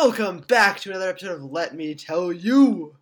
Welcome 0.00 0.44
back 0.46 0.78
to 0.80 0.90
another 0.90 1.08
episode 1.08 1.32
of 1.32 1.50
Let 1.50 1.74
Me 1.74 1.92
Tell 1.92 2.32
You. 2.32 2.94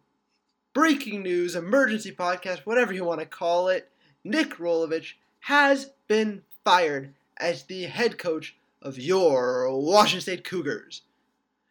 Breaking 0.73 1.23
news, 1.23 1.55
emergency 1.55 2.11
podcast, 2.11 2.61
whatever 2.61 2.91
you 2.91 3.05
want 3.05 3.21
to 3.21 3.27
call 3.27 3.69
it. 3.69 3.91
Nick 4.25 4.57
Rolovich 4.57 5.13
has 5.41 5.91
been 6.09 6.41
fired 6.65 7.13
as 7.37 7.65
the 7.65 7.83
head 7.83 8.17
coach 8.17 8.57
of 8.81 8.99
your 8.99 9.71
Washington 9.79 10.23
State 10.23 10.45
Cougars. 10.45 11.03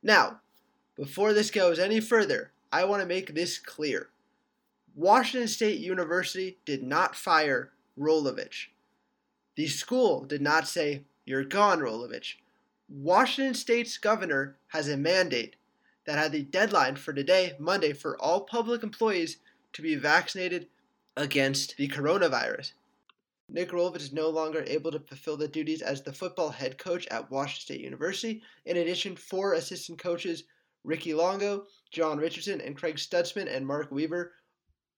Now, 0.04 0.42
before 0.96 1.34
this 1.34 1.50
goes 1.50 1.80
any 1.80 2.00
further, 2.00 2.52
I 2.72 2.86
want 2.86 3.02
to 3.02 3.08
make 3.08 3.34
this 3.34 3.58
clear. 3.58 4.10
Washington 4.94 5.48
State 5.48 5.80
University 5.80 6.60
did 6.66 6.84
not 6.84 7.16
fire 7.16 7.72
Rolovich. 8.00 8.68
The 9.56 9.66
school 9.66 10.24
did 10.24 10.44
not 10.44 10.68
say, 10.68 11.02
You're 11.26 11.46
gone, 11.46 11.80
Rolovich. 11.80 12.36
Washington 12.88 13.56
State's 13.56 13.98
governor 13.98 14.60
has 14.68 14.88
a 14.88 14.96
mandate 14.96 15.56
that 16.06 16.20
had 16.20 16.32
the 16.32 16.44
deadline 16.44 16.96
for 16.96 17.14
today, 17.14 17.56
Monday, 17.58 17.94
for 17.94 18.16
all 18.22 18.42
public 18.42 18.84
employees 18.84 19.38
to 19.74 19.82
be 19.82 19.96
vaccinated 19.96 20.68
against 21.18 21.78
the 21.78 21.88
coronavirus. 21.88 22.74
Nick 23.50 23.72
Rolovich 23.72 24.02
is 24.02 24.14
no 24.14 24.30
longer 24.30 24.64
able 24.68 24.92
to 24.92 25.00
fulfill 25.00 25.36
the 25.36 25.48
duties 25.48 25.82
as 25.82 26.04
the 26.04 26.14
football 26.14 26.50
head 26.50 26.78
coach 26.78 27.08
at 27.08 27.32
Washington 27.32 27.62
State 27.62 27.82
University. 27.82 28.44
In 28.66 28.78
addition, 28.78 29.16
four 29.16 29.54
assistant 29.54 29.98
coaches, 29.98 30.44
Ricky 30.84 31.14
Logo, 31.14 31.66
John 31.92 32.20
Richardson, 32.20 32.62
and 32.62 32.78
Craig 32.78 32.98
Stutzman 32.98 33.48
and 33.48 33.66
Mark 33.66 33.92
Weber, 33.92 34.34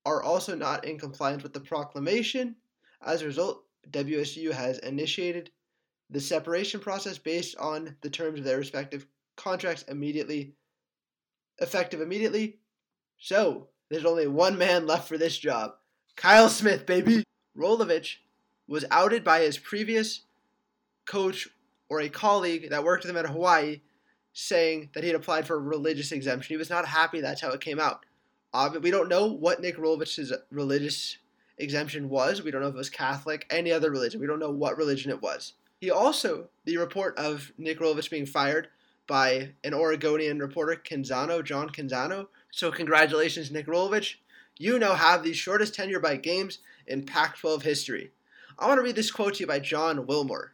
are 0.04 0.22
also 0.22 0.54
not 0.54 0.84
in 0.84 0.98
compliance 0.98 1.42
with 1.42 1.54
the 1.54 1.60
proclamation. 1.60 2.56
As 3.00 3.22
a 3.22 3.26
result, 3.26 3.64
WSU 3.90 4.52
has 4.52 4.78
initiated 4.78 5.50
the 6.10 6.20
separation 6.20 6.80
process 6.80 7.18
based 7.18 7.56
on 7.58 7.96
the 8.00 8.10
terms 8.10 8.38
of 8.38 8.44
their 8.44 8.58
respective 8.58 9.06
contracts 9.36 9.84
immediately 9.88 10.54
effective 11.60 12.00
immediately. 12.00 12.58
So, 13.18 13.68
there's 13.90 14.04
only 14.04 14.28
one 14.28 14.58
man 14.58 14.86
left 14.86 15.08
for 15.08 15.18
this 15.18 15.36
job. 15.36 15.72
Kyle 16.14 16.48
Smith, 16.48 16.86
baby. 16.86 17.24
Rolovich 17.56 18.16
was 18.68 18.84
outed 18.90 19.24
by 19.24 19.40
his 19.40 19.58
previous 19.58 20.22
coach 21.06 21.48
or 21.88 22.00
a 22.00 22.08
colleague 22.08 22.70
that 22.70 22.84
worked 22.84 23.02
with 23.02 23.10
him 23.10 23.16
at 23.16 23.30
Hawaii 23.30 23.80
saying 24.34 24.90
that 24.94 25.02
he 25.02 25.08
had 25.08 25.16
applied 25.16 25.46
for 25.46 25.56
a 25.56 25.60
religious 25.60 26.12
exemption. 26.12 26.54
He 26.54 26.58
was 26.58 26.70
not 26.70 26.86
happy 26.86 27.20
that's 27.20 27.40
how 27.40 27.50
it 27.50 27.60
came 27.60 27.80
out. 27.80 28.04
We 28.80 28.90
don't 28.90 29.08
know 29.08 29.26
what 29.26 29.60
Nick 29.60 29.78
Rolovich's 29.78 30.32
religious 30.50 31.18
exemption 31.58 32.08
was. 32.08 32.42
We 32.42 32.50
don't 32.50 32.60
know 32.60 32.68
if 32.68 32.74
it 32.74 32.78
was 32.78 32.90
Catholic, 32.90 33.46
any 33.50 33.72
other 33.72 33.90
religion. 33.90 34.20
We 34.20 34.26
don't 34.26 34.38
know 34.38 34.50
what 34.50 34.76
religion 34.76 35.10
it 35.10 35.20
was. 35.20 35.54
He 35.80 35.90
also, 35.90 36.48
the 36.64 36.76
report 36.76 37.16
of 37.16 37.52
Nick 37.56 37.78
Rolovich 37.78 38.10
being 38.10 38.26
fired 38.26 38.68
by 39.06 39.54
an 39.64 39.74
Oregonian 39.74 40.38
reporter, 40.38 40.80
Canzano, 40.84 41.42
John 41.42 41.70
Canzano. 41.70 42.26
So 42.50 42.70
congratulations, 42.70 43.50
Nick 43.50 43.66
Rolovich. 43.66 44.16
You 44.58 44.78
now 44.78 44.94
have 44.94 45.22
the 45.22 45.32
shortest 45.32 45.74
tenure 45.74 46.00
by 46.00 46.16
games 46.16 46.58
in 46.86 47.04
Pac-12 47.04 47.62
history. 47.62 48.10
I 48.58 48.66
want 48.66 48.78
to 48.78 48.82
read 48.82 48.96
this 48.96 49.12
quote 49.12 49.34
to 49.34 49.40
you 49.40 49.46
by 49.46 49.60
Jon 49.60 50.04
Wilner, 50.06 50.48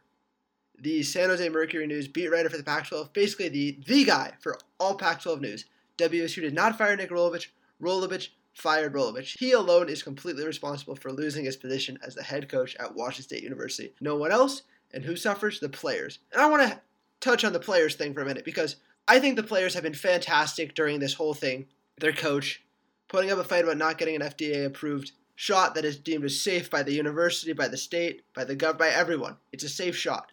the 0.79 1.01
San 1.01 1.29
Jose 1.29 1.49
Mercury 1.49 1.87
News 1.87 2.07
beat 2.07 2.27
writer 2.27 2.49
for 2.49 2.57
the 2.57 2.63
Pac-12, 2.63 3.11
basically 3.13 3.49
the, 3.49 3.79
the 3.87 4.03
guy 4.03 4.33
for 4.39 4.57
all 4.79 4.95
Pac-12 4.95 5.41
news. 5.41 5.65
WSU 5.97 6.41
did 6.41 6.53
not 6.53 6.77
fire 6.77 6.95
Nick 6.95 7.09
Rolovich. 7.09 7.47
Rolovich 7.81 8.29
fired 8.53 8.93
Rolovich. 8.93 9.37
He 9.39 9.53
alone 9.53 9.89
is 9.89 10.03
completely 10.03 10.45
responsible 10.45 10.95
for 10.95 11.11
losing 11.11 11.45
his 11.45 11.57
position 11.57 11.97
as 12.05 12.15
the 12.15 12.23
head 12.23 12.47
coach 12.47 12.75
at 12.75 12.95
Washington 12.95 13.23
State 13.23 13.43
University. 13.43 13.93
No 13.99 14.15
one 14.15 14.31
else, 14.31 14.63
and 14.93 15.03
who 15.03 15.15
suffers? 15.15 15.59
The 15.59 15.69
players. 15.69 16.19
And 16.31 16.41
I 16.41 16.49
want 16.49 16.69
to 16.69 16.79
touch 17.19 17.43
on 17.43 17.53
the 17.53 17.59
players 17.59 17.95
thing 17.95 18.13
for 18.13 18.21
a 18.21 18.25
minute 18.25 18.45
because 18.45 18.77
I 19.07 19.19
think 19.19 19.35
the 19.35 19.43
players 19.43 19.73
have 19.73 19.83
been 19.83 19.93
fantastic 19.93 20.73
during 20.73 20.99
this 20.99 21.13
whole 21.13 21.33
thing. 21.33 21.67
Their 21.99 22.13
coach 22.13 22.63
putting 23.07 23.31
up 23.31 23.39
a 23.39 23.43
fight 23.43 23.63
about 23.63 23.77
not 23.77 23.97
getting 23.97 24.15
an 24.15 24.21
FDA 24.21 24.65
approved 24.65 25.11
shot 25.35 25.75
that 25.75 25.85
is 25.85 25.97
deemed 25.97 26.23
as 26.23 26.39
safe 26.39 26.69
by 26.69 26.81
the 26.83 26.93
university, 26.93 27.53
by 27.53 27.67
the 27.67 27.77
state, 27.77 28.23
by 28.33 28.43
the 28.43 28.55
gov, 28.55 28.77
by 28.77 28.89
everyone. 28.89 29.37
It's 29.51 29.63
a 29.63 29.69
safe 29.69 29.95
shot. 29.95 30.31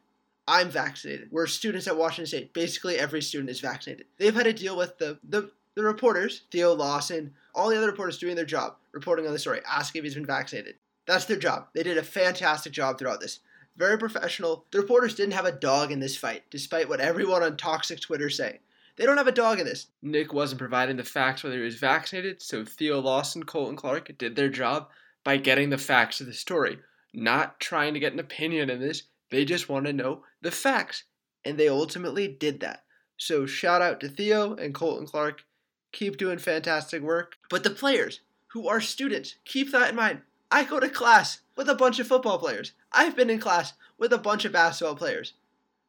I'm 0.48 0.70
vaccinated. 0.70 1.28
We're 1.30 1.46
students 1.46 1.86
at 1.86 1.96
Washington 1.96 2.26
State. 2.26 2.52
Basically, 2.52 2.98
every 2.98 3.22
student 3.22 3.50
is 3.50 3.60
vaccinated. 3.60 4.06
They've 4.18 4.34
had 4.34 4.44
to 4.44 4.52
deal 4.52 4.76
with 4.76 4.98
the 4.98 5.18
the, 5.28 5.50
the 5.74 5.82
reporters, 5.82 6.42
Theo 6.50 6.74
Lawson, 6.74 7.34
all 7.54 7.68
the 7.68 7.76
other 7.76 7.86
reporters 7.86 8.18
doing 8.18 8.36
their 8.36 8.44
job, 8.44 8.76
reporting 8.92 9.26
on 9.26 9.32
the 9.32 9.38
story, 9.38 9.60
asking 9.68 10.00
if 10.00 10.04
he's 10.04 10.14
been 10.14 10.26
vaccinated. 10.26 10.76
That's 11.06 11.24
their 11.24 11.36
job. 11.36 11.68
They 11.74 11.82
did 11.82 11.98
a 11.98 12.02
fantastic 12.02 12.72
job 12.72 12.98
throughout 12.98 13.20
this 13.20 13.40
very 13.76 13.98
professional. 13.98 14.66
The 14.70 14.80
reporters 14.80 15.14
didn't 15.14 15.34
have 15.34 15.46
a 15.46 15.52
dog 15.52 15.90
in 15.90 16.00
this 16.00 16.16
fight, 16.16 16.44
despite 16.50 16.88
what 16.88 17.00
everyone 17.00 17.42
on 17.42 17.56
toxic 17.56 18.00
Twitter 18.00 18.30
say. 18.30 18.60
They 18.96 19.06
don't 19.06 19.16
have 19.16 19.26
a 19.26 19.32
dog 19.32 19.58
in 19.58 19.66
this. 19.66 19.86
Nick 20.02 20.32
wasn't 20.32 20.58
providing 20.58 20.96
the 20.96 21.04
facts 21.04 21.42
whether 21.42 21.56
he 21.56 21.62
was 21.62 21.76
vaccinated, 21.76 22.42
so 22.42 22.64
Theo 22.64 23.00
Lawson, 23.00 23.44
Colton 23.44 23.76
Clark 23.76 24.16
did 24.18 24.36
their 24.36 24.50
job 24.50 24.90
by 25.24 25.38
getting 25.38 25.70
the 25.70 25.78
facts 25.78 26.20
of 26.20 26.26
the 26.26 26.34
story, 26.34 26.78
not 27.14 27.58
trying 27.58 27.94
to 27.94 28.00
get 28.00 28.12
an 28.12 28.18
opinion 28.20 28.68
in 28.68 28.80
this. 28.80 29.04
They 29.30 29.44
just 29.44 29.68
want 29.68 29.86
to 29.86 29.92
know 29.92 30.24
the 30.42 30.50
facts, 30.50 31.04
and 31.44 31.56
they 31.56 31.68
ultimately 31.68 32.28
did 32.28 32.60
that. 32.60 32.84
So 33.16 33.46
shout 33.46 33.80
out 33.80 34.00
to 34.00 34.08
Theo 34.08 34.54
and 34.54 34.74
Colton 34.74 35.06
Clark. 35.06 35.44
Keep 35.92 36.16
doing 36.16 36.38
fantastic 36.38 37.02
work. 37.02 37.36
But 37.48 37.64
the 37.64 37.70
players, 37.70 38.20
who 38.48 38.68
are 38.68 38.80
students, 38.80 39.36
keep 39.44 39.72
that 39.72 39.90
in 39.90 39.96
mind. 39.96 40.22
I 40.52 40.64
go 40.64 40.78
to 40.78 40.90
class 40.90 41.40
with 41.56 41.70
a 41.70 41.74
bunch 41.74 41.98
of 41.98 42.06
football 42.06 42.38
players. 42.38 42.72
I've 42.92 43.16
been 43.16 43.30
in 43.30 43.40
class 43.40 43.72
with 43.96 44.12
a 44.12 44.18
bunch 44.18 44.44
of 44.44 44.52
basketball 44.52 44.96
players. 44.96 45.32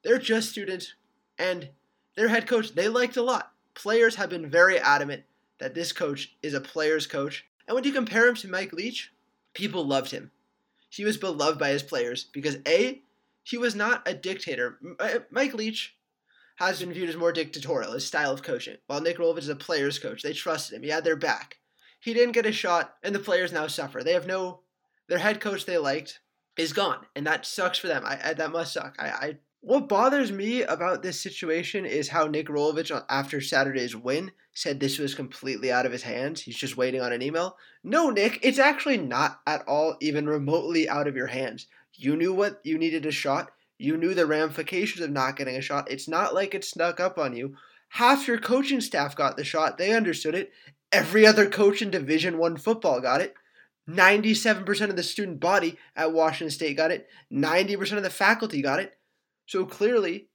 They're 0.04 0.18
just 0.18 0.50
students, 0.50 0.94
and 1.38 1.70
their 2.16 2.30
head 2.30 2.48
coach 2.48 2.74
they 2.74 2.88
liked 2.88 3.18
a 3.18 3.22
lot. 3.22 3.52
Players 3.74 4.16
have 4.16 4.30
been 4.30 4.50
very 4.50 4.80
adamant 4.80 5.24
that 5.60 5.76
this 5.76 5.92
coach 5.92 6.36
is 6.42 6.54
a 6.54 6.62
player's 6.62 7.06
coach. 7.06 7.46
And 7.68 7.76
when 7.76 7.84
you 7.84 7.92
compare 7.92 8.26
him 8.26 8.36
to 8.36 8.48
Mike 8.48 8.72
Leach, 8.72 9.12
people 9.54 9.86
loved 9.86 10.12
him. 10.12 10.32
He 10.90 11.04
was 11.04 11.18
beloved 11.18 11.60
by 11.60 11.70
his 11.70 11.84
players 11.84 12.24
because 12.32 12.58
A, 12.66 13.02
he 13.44 13.58
was 13.58 13.76
not 13.76 14.08
a 14.08 14.14
dictator. 14.14 14.78
Uh, 14.98 15.20
Mike 15.30 15.54
Leach 15.54 15.98
has 16.56 16.80
been 16.80 16.94
viewed 16.94 17.10
as 17.10 17.18
more 17.18 17.34
dictatorial, 17.34 17.92
his 17.92 18.08
style 18.08 18.32
of 18.32 18.44
coaching, 18.44 18.78
while 18.88 19.02
Nick 19.02 19.18
Rolovich 19.18 19.40
is 19.40 19.50
a 19.50 19.56
player's 19.56 20.00
coach. 20.00 20.22
They 20.22 20.34
trusted 20.34 20.78
him. 20.78 20.84
He 20.84 20.90
had 20.90 21.04
their 21.04 21.18
back. 21.18 21.58
He 22.04 22.14
didn't 22.14 22.34
get 22.34 22.46
a 22.46 22.52
shot, 22.52 22.96
and 23.02 23.16
the 23.16 23.20
players 23.20 23.54
now 23.54 23.68
suffer. 23.68 24.04
They 24.04 24.12
have 24.12 24.28
no. 24.28 24.60
Their 25.08 25.20
head 25.20 25.40
coach 25.40 25.66
they 25.66 25.78
liked 25.78 26.20
is 26.58 26.74
gone, 26.74 27.06
and 27.16 27.26
that 27.26 27.46
sucks 27.46 27.80
for 27.80 27.88
them. 27.88 28.04
I, 28.06 28.20
I 28.22 28.34
that 28.34 28.52
must 28.52 28.74
suck. 28.74 28.98
I, 29.00 29.08
I 29.08 29.38
what 29.62 29.88
bothers 29.88 30.30
me 30.30 30.64
about 30.64 31.02
this 31.02 31.22
situation 31.22 31.86
is 31.86 32.10
how 32.10 32.28
Nick 32.28 32.48
Rolovich, 32.48 32.94
uh, 32.94 33.04
after 33.10 33.40
Saturday's 33.40 33.96
win, 33.96 34.34
said 34.54 34.82
this 34.82 35.00
was 35.00 35.16
completely 35.16 35.72
out 35.72 35.86
of 35.86 35.94
his 35.94 36.04
hands. 36.04 36.42
He's 36.42 36.58
just 36.58 36.76
waiting 36.76 37.00
on 37.00 37.14
an 37.14 37.22
email. 37.22 37.56
No, 37.86 38.10
Nick, 38.10 38.38
it's 38.42 38.60
actually 38.60 38.98
not 38.98 39.40
at 39.48 39.66
all 39.66 39.96
even 40.02 40.28
remotely 40.28 40.90
out 40.90 41.08
of 41.08 41.16
your 41.16 41.28
hands. 41.28 41.68
You 41.94 42.18
knew 42.18 42.34
what 42.34 42.60
you 42.66 42.78
needed 42.78 43.06
a 43.06 43.12
shot. 43.12 43.52
You 43.78 43.96
knew 43.96 44.14
the 44.14 44.26
ramifications 44.26 45.06
of 45.06 45.10
not 45.10 45.38
getting 45.38 45.56
a 45.56 45.62
shot. 45.62 45.90
It's 45.90 46.10
not 46.10 46.34
like 46.34 46.54
it 46.54 46.66
snuck 46.66 47.00
up 47.00 47.18
on 47.18 47.34
you. 47.34 47.56
Half 47.88 48.28
your 48.28 48.40
coaching 48.40 48.82
staff 48.82 49.16
got 49.16 49.38
the 49.38 49.46
shot. 49.46 49.78
They 49.78 49.94
understood 49.94 50.36
it, 50.36 50.52
Every 50.94 51.26
other 51.26 51.50
coach 51.50 51.82
in 51.82 51.90
Division 51.90 52.38
1 52.38 52.58
football 52.58 53.02
got 53.02 53.20
it. 53.20 53.34
97% 53.90 54.90
of 54.90 54.96
the 54.96 55.04
student 55.04 55.40
body 55.40 55.78
at 55.96 56.14
Washington 56.14 56.52
State 56.52 56.78
got 56.78 56.92
it. 56.92 57.08
90% 57.34 57.98
of 57.98 58.04
the 58.04 58.10
faculty 58.10 58.62
got 58.62 58.80
it. 58.80 58.94
So 59.48 59.66
clearly, 59.66 60.30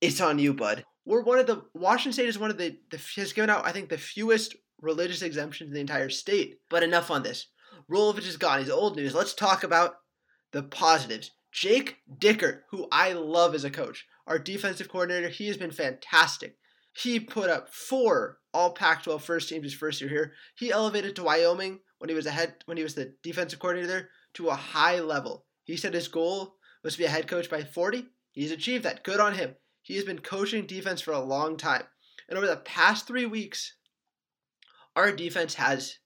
it's 0.00 0.20
on 0.20 0.38
you, 0.38 0.54
bud. 0.54 0.84
We're 1.04 1.22
one 1.22 1.38
of 1.38 1.46
the 1.46 1.64
Washington 1.74 2.14
State 2.14 2.28
is 2.28 2.38
one 2.38 2.50
of 2.50 2.58
the, 2.58 2.78
the 2.90 2.98
has 3.16 3.32
given 3.32 3.50
out 3.50 3.66
I 3.66 3.72
think 3.72 3.88
the 3.88 3.98
fewest 3.98 4.56
religious 4.80 5.22
exemptions 5.22 5.68
in 5.68 5.74
the 5.74 5.80
entire 5.80 6.08
state. 6.08 6.58
But 6.70 6.82
enough 6.82 7.10
on 7.10 7.22
this. 7.22 7.48
Rolovich 7.90 8.26
is 8.26 8.36
gone. 8.38 8.60
He's 8.60 8.70
old 8.70 8.96
news. 8.96 9.14
Let's 9.14 9.34
talk 9.34 9.62
about 9.62 9.96
the 10.52 10.62
positives. 10.62 11.30
Jake 11.52 11.98
Dickert, 12.18 12.62
who 12.70 12.88
I 12.90 13.12
love 13.12 13.54
as 13.54 13.64
a 13.64 13.70
coach, 13.70 14.06
our 14.26 14.38
defensive 14.38 14.88
coordinator, 14.88 15.28
he 15.28 15.46
has 15.48 15.56
been 15.56 15.70
fantastic. 15.70 16.56
He 16.92 17.20
put 17.20 17.50
up 17.50 17.72
four 17.72 18.38
all 18.52 18.72
Pac-12 18.72 19.20
first 19.20 19.48
teams 19.48 19.64
his 19.64 19.74
first 19.74 20.00
year 20.00 20.10
here. 20.10 20.32
He 20.56 20.72
elevated 20.72 21.14
to 21.16 21.22
Wyoming 21.22 21.80
when 21.98 22.08
he 22.08 22.14
was 22.14 22.26
a 22.26 22.30
head 22.30 22.54
when 22.66 22.76
he 22.76 22.82
was 22.82 22.94
the 22.94 23.14
defensive 23.22 23.58
coordinator 23.58 23.86
there 23.86 24.08
to 24.34 24.48
a 24.48 24.54
high 24.54 25.00
level. 25.00 25.44
He 25.64 25.76
said 25.76 25.94
his 25.94 26.08
goal 26.08 26.56
was 26.82 26.94
to 26.94 26.98
be 27.00 27.04
a 27.04 27.10
head 27.10 27.28
coach 27.28 27.50
by 27.50 27.62
40. 27.62 28.06
He's 28.32 28.50
achieved 28.50 28.84
that. 28.84 29.04
Good 29.04 29.20
on 29.20 29.34
him. 29.34 29.54
He 29.82 29.96
has 29.96 30.04
been 30.04 30.20
coaching 30.20 30.66
defense 30.66 31.00
for 31.00 31.12
a 31.12 31.20
long 31.20 31.56
time. 31.56 31.84
And 32.28 32.36
over 32.36 32.46
the 32.46 32.56
past 32.56 33.06
3 33.06 33.26
weeks, 33.26 33.74
our 34.94 35.12
defense 35.12 35.54
has 35.54 35.98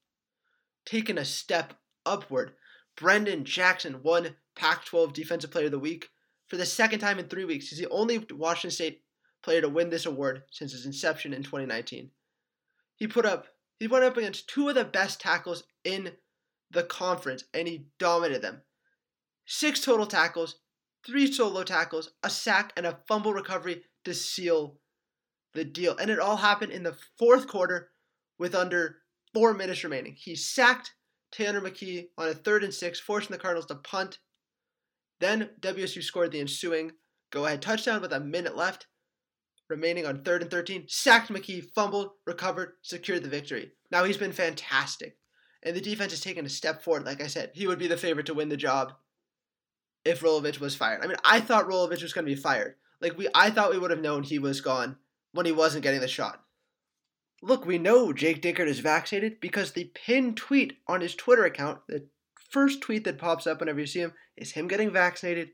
taken 0.85 1.19
a 1.19 1.25
step 1.25 1.75
upward. 2.05 2.53
Brennan 2.97 3.45
Jackson 3.45 4.03
won 4.03 4.37
Pac 4.55 4.85
12 4.85 5.13
Defensive 5.13 5.51
Player 5.51 5.67
of 5.67 5.73
the 5.73 5.79
Week 5.79 6.11
for 6.47 6.57
the 6.57 6.67
second 6.67 7.01
time 7.01 7.19
in 7.19 7.27
three 7.27 7.45
weeks. 7.45 7.69
He's 7.69 7.79
the 7.79 7.89
only 7.89 8.27
Washington 8.31 8.71
State 8.71 9.03
player 9.43 9.61
to 9.61 9.69
win 9.69 9.91
this 9.91 10.07
award 10.07 10.43
since 10.51 10.73
its 10.73 10.87
inception 10.87 11.33
in 11.33 11.43
2019. 11.43 12.11
He 12.97 13.07
put 13.07 13.27
up 13.27 13.49
he 13.79 13.89
went 13.89 14.05
up 14.05 14.17
against 14.17 14.49
two 14.49 14.69
of 14.69 14.77
the 14.77 14.85
best 14.85 15.21
tackles 15.21 15.65
in 15.83 16.13
the 16.71 16.85
conference 16.85 17.45
and 17.53 17.67
he 17.67 17.87
dominated 17.99 18.41
them. 18.41 18.63
Six 19.45 19.85
total 19.85 20.07
tackles, 20.07 20.61
three 21.05 21.31
solo 21.31 21.65
tackles, 21.65 22.13
a 22.23 22.31
sack, 22.31 22.73
and 22.77 22.87
a 22.87 23.01
fumble 23.09 23.35
recovery 23.35 23.83
to 24.05 24.15
seal 24.15 24.79
the 25.53 25.65
deal. 25.65 25.97
And 25.97 26.11
it 26.11 26.21
all 26.21 26.37
happened 26.37 26.71
in 26.71 26.85
the 26.85 26.97
fourth 27.19 27.49
quarter 27.49 27.91
with 28.39 28.55
under 28.55 28.99
four 29.35 29.53
minutes 29.53 29.83
remaining. 29.83 30.15
He 30.17 30.37
sacked 30.37 30.93
Tanner 31.33 31.61
McKee 31.61 32.09
on 32.17 32.29
a 32.29 32.35
third 32.35 32.63
and 32.63 32.73
six, 32.73 33.01
forcing 33.01 33.33
the 33.33 33.39
Cardinals 33.39 33.67
to 33.67 33.75
punt. 33.75 34.19
Then 35.19 35.51
WSU 35.61 36.03
scored 36.03 36.33
the 36.33 36.41
ensuing 36.41 36.93
go 37.31 37.47
ahead 37.47 37.63
touchdown 37.63 38.03
with 38.03 38.13
a 38.13 38.21
minute 38.21 38.57
left 38.57 38.87
remaining 39.73 40.07
on 40.07 40.23
third 40.23 40.43
and 40.43 40.51
13. 40.51 40.85
Sacked 40.87 41.31
McKee, 41.31 41.69
fumbled, 41.75 42.11
recovered, 42.27 42.75
secured 42.83 43.25
the 43.25 43.29
victory. 43.29 43.73
Now 43.91 44.05
he's 44.05 44.17
been 44.17 44.33
fantastic. 44.33 45.17
And 45.65 45.75
the 45.75 45.81
defense 45.81 46.13
has 46.13 46.21
taken 46.21 46.47
a 46.47 46.51
step 46.51 46.83
forward. 46.83 47.05
Like 47.05 47.23
I 47.23 47.27
said, 47.27 47.51
he 47.55 47.67
would 47.67 47.79
be 47.79 47.89
the 47.89 47.97
favorite 47.97 48.27
to 48.27 48.35
win 48.35 48.49
the 48.49 48.57
job 48.57 48.93
if 50.05 50.21
Rolovich 50.21 50.61
was 50.61 50.77
fired. 50.77 51.03
I 51.03 51.07
mean, 51.07 51.17
I 51.25 51.41
thought 51.41 51.69
Rolovich 51.69 52.03
was 52.03 52.13
going 52.13 52.27
to 52.27 52.35
be 52.35 52.41
fired. 52.41 52.75
Like 53.01 53.17
we, 53.17 53.29
I 53.35 53.51
thought 53.51 53.71
we 53.71 53.79
would 53.79 53.91
have 53.91 54.01
known 54.01 54.23
he 54.23 54.39
was 54.39 54.61
gone 54.61 54.97
when 55.33 55.47
he 55.47 55.53
wasn't 55.53 55.83
getting 55.83 56.01
the 56.01 56.09
shot. 56.09 56.43
Look, 57.43 57.67
we 57.67 57.79
know 57.79 58.13
Jake 58.13 58.41
Dickert 58.41 58.69
is 58.69 58.79
vaccinated 58.79 59.41
because 59.41 59.73
the 59.73 59.91
pinned 59.95 60.37
tweet 60.37 60.79
on 60.87 61.01
his 61.01 61.17
Twitter 61.17 61.45
account, 61.45 61.81
the 61.89 62.07
first 62.51 62.81
tweet 62.81 63.03
that 63.05 63.19
pops 63.19 63.47
up 63.47 63.59
whenever 63.59 63.81
you 63.81 63.87
see 63.87 64.01
him, 64.01 64.13
is 64.37 64.53
him 64.53 64.69
getting 64.69 64.93
vaccinated 64.93 65.51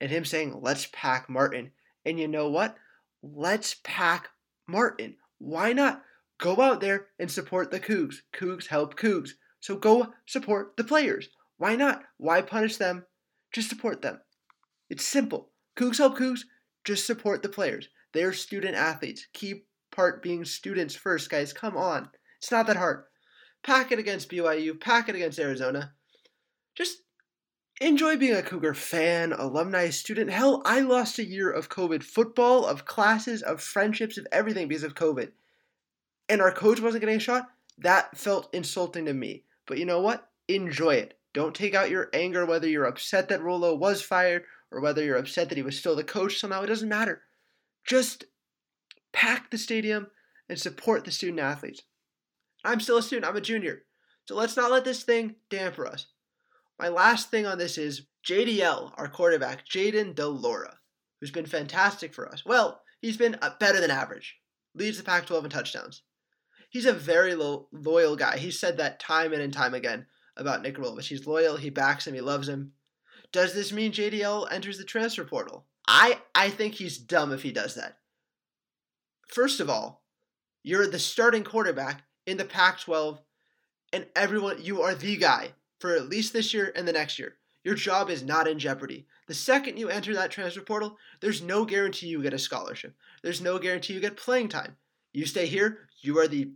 and 0.00 0.10
him 0.10 0.24
saying, 0.24 0.60
"Let's 0.60 0.88
pack 0.92 1.28
Martin." 1.28 1.72
And 2.04 2.18
you 2.18 2.28
know 2.28 2.48
what? 2.48 2.76
Let's 3.22 3.76
pack 3.84 4.28
Martin. 4.66 5.16
Why 5.38 5.72
not? 5.72 6.02
Go 6.38 6.60
out 6.60 6.80
there 6.80 7.06
and 7.18 7.30
support 7.30 7.70
the 7.70 7.80
Cougs. 7.80 8.16
Cougs 8.34 8.66
help 8.66 8.98
Cougs. 8.98 9.30
So 9.60 9.76
go 9.76 10.12
support 10.26 10.76
the 10.76 10.84
players. 10.84 11.28
Why 11.56 11.76
not? 11.76 12.02
Why 12.16 12.42
punish 12.42 12.76
them? 12.76 13.06
Just 13.52 13.68
support 13.68 14.02
them. 14.02 14.20
It's 14.90 15.06
simple. 15.06 15.52
Cougs 15.76 15.98
help 15.98 16.18
Cougs. 16.18 16.40
Just 16.84 17.06
support 17.06 17.42
the 17.42 17.48
players. 17.48 17.88
They're 18.12 18.32
student 18.32 18.74
athletes. 18.74 19.26
Keep 19.32 19.66
part 19.92 20.22
being 20.22 20.44
students 20.44 20.96
first, 20.96 21.30
guys. 21.30 21.52
Come 21.52 21.76
on. 21.76 22.08
It's 22.38 22.50
not 22.50 22.66
that 22.66 22.76
hard. 22.76 23.04
Pack 23.62 23.92
it 23.92 24.00
against 24.00 24.28
BYU. 24.30 24.80
Pack 24.80 25.08
it 25.08 25.14
against 25.14 25.38
Arizona. 25.38 25.92
Just 26.74 26.98
enjoy 27.82 28.16
being 28.16 28.34
a 28.34 28.42
Cougar 28.42 28.74
fan, 28.74 29.32
alumni, 29.32 29.90
student. 29.90 30.30
Hell, 30.30 30.62
I 30.64 30.80
lost 30.80 31.18
a 31.18 31.24
year 31.24 31.50
of 31.50 31.68
COVID 31.68 32.02
football, 32.02 32.64
of 32.64 32.84
classes, 32.84 33.42
of 33.42 33.60
friendships, 33.60 34.16
of 34.16 34.26
everything 34.30 34.68
because 34.68 34.84
of 34.84 34.94
COVID. 34.94 35.32
And 36.28 36.40
our 36.40 36.52
coach 36.52 36.80
wasn't 36.80 37.00
getting 37.00 37.16
a 37.16 37.20
shot. 37.20 37.48
That 37.78 38.16
felt 38.16 38.54
insulting 38.54 39.06
to 39.06 39.12
me. 39.14 39.44
But 39.66 39.78
you 39.78 39.84
know 39.84 40.00
what? 40.00 40.28
Enjoy 40.48 40.94
it. 40.94 41.18
Don't 41.34 41.54
take 41.54 41.74
out 41.74 41.90
your 41.90 42.08
anger 42.12 42.46
whether 42.46 42.68
you're 42.68 42.84
upset 42.84 43.28
that 43.28 43.42
Rolo 43.42 43.74
was 43.74 44.00
fired 44.00 44.44
or 44.70 44.80
whether 44.80 45.02
you're 45.02 45.16
upset 45.16 45.48
that 45.48 45.58
he 45.58 45.62
was 45.62 45.78
still 45.78 45.96
the 45.96 46.04
coach 46.04 46.38
somehow. 46.38 46.62
It 46.62 46.68
doesn't 46.68 46.88
matter. 46.88 47.22
Just 47.84 48.24
pack 49.12 49.50
the 49.50 49.58
stadium 49.58 50.08
and 50.48 50.58
support 50.58 51.04
the 51.04 51.10
student 51.10 51.40
athletes. 51.40 51.82
I'm 52.64 52.80
still 52.80 52.98
a 52.98 53.02
student, 53.02 53.26
I'm 53.26 53.36
a 53.36 53.40
junior. 53.40 53.82
So 54.26 54.36
let's 54.36 54.56
not 54.56 54.70
let 54.70 54.84
this 54.84 55.02
thing 55.02 55.36
damper 55.50 55.86
us. 55.86 56.06
My 56.82 56.88
last 56.88 57.30
thing 57.30 57.46
on 57.46 57.56
this 57.56 57.78
is 57.78 58.08
JDL, 58.26 58.92
our 58.98 59.08
quarterback, 59.08 59.66
Jayden 59.66 60.14
de 60.14 60.26
Laura, 60.26 60.78
who's 61.20 61.30
been 61.30 61.46
fantastic 61.46 62.12
for 62.12 62.28
us. 62.28 62.44
Well, 62.44 62.82
he's 63.00 63.16
been 63.16 63.38
uh, 63.40 63.52
better 63.58 63.80
than 63.80 63.90
average. 63.90 64.36
Leads 64.74 64.98
the 64.98 65.04
Pac 65.04 65.26
12 65.26 65.44
in 65.44 65.50
touchdowns 65.50 66.02
he's 66.72 66.86
a 66.86 66.92
very 66.92 67.34
lo- 67.36 67.68
loyal 67.70 68.16
guy. 68.16 68.38
He 68.38 68.50
said 68.50 68.78
that 68.78 68.98
time 68.98 69.32
in 69.32 69.40
and 69.40 69.52
time 69.52 69.74
again 69.74 70.06
about 70.36 70.62
Nick 70.62 70.76
Rolovich. 70.76 71.06
He's 71.06 71.26
loyal. 71.26 71.56
He 71.56 71.70
backs 71.70 72.06
him. 72.06 72.14
He 72.14 72.20
loves 72.20 72.48
him. 72.48 72.72
Does 73.30 73.54
this 73.54 73.72
mean 73.72 73.92
JDL 73.92 74.50
enters 74.50 74.78
the 74.78 74.84
transfer 74.84 75.24
portal? 75.24 75.66
I 75.86 76.20
I 76.34 76.50
think 76.50 76.74
he's 76.74 76.98
dumb 76.98 77.32
if 77.32 77.42
he 77.42 77.52
does 77.52 77.76
that. 77.76 77.98
First 79.28 79.60
of 79.60 79.70
all, 79.70 80.02
you're 80.62 80.86
the 80.86 80.98
starting 80.98 81.44
quarterback 81.44 82.02
in 82.26 82.36
the 82.36 82.44
Pac-12, 82.44 83.18
and 83.92 84.06
everyone 84.14 84.62
you 84.62 84.82
are 84.82 84.94
the 84.94 85.16
guy 85.16 85.52
for 85.82 85.96
at 85.96 86.08
least 86.08 86.32
this 86.32 86.54
year 86.54 86.72
and 86.76 86.86
the 86.86 86.92
next 86.92 87.18
year. 87.18 87.34
Your 87.64 87.74
job 87.74 88.08
is 88.08 88.22
not 88.22 88.46
in 88.46 88.60
jeopardy. 88.60 89.04
The 89.26 89.34
second 89.34 89.78
you 89.78 89.88
enter 89.88 90.14
that 90.14 90.30
transfer 90.30 90.60
portal, 90.60 90.96
there's 91.20 91.42
no 91.42 91.64
guarantee 91.64 92.06
you 92.06 92.22
get 92.22 92.32
a 92.32 92.38
scholarship. 92.38 92.94
There's 93.22 93.40
no 93.40 93.58
guarantee 93.58 93.94
you 93.94 94.00
get 94.00 94.16
playing 94.16 94.48
time. 94.48 94.76
You 95.12 95.26
stay 95.26 95.46
here, 95.46 95.88
you 96.00 96.18
are 96.20 96.28
the 96.28 96.52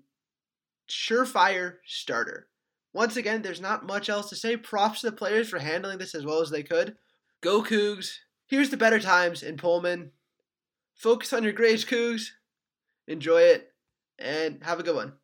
surefire 0.89 1.75
starter. 1.85 2.47
Once 2.93 3.17
again, 3.17 3.43
there's 3.43 3.61
not 3.61 3.85
much 3.85 4.09
else 4.09 4.29
to 4.31 4.37
say. 4.37 4.57
Props 4.57 5.01
to 5.01 5.11
the 5.11 5.17
players 5.17 5.49
for 5.49 5.59
handling 5.59 5.99
this 5.99 6.15
as 6.15 6.25
well 6.25 6.41
as 6.41 6.51
they 6.51 6.63
could. 6.63 6.97
Go 7.41 7.63
Cougs. 7.63 8.19
Here's 8.47 8.71
the 8.71 8.77
better 8.77 9.01
times 9.01 9.43
in 9.43 9.57
Pullman. 9.57 10.13
Focus 10.95 11.33
on 11.33 11.43
your 11.43 11.53
grades, 11.53 11.85
Cougs. 11.85 12.31
Enjoy 13.09 13.43
it, 13.43 13.73
and 14.21 14.63
have 14.63 14.79
a 14.79 14.85
good 14.85 14.95
one. 14.95 15.15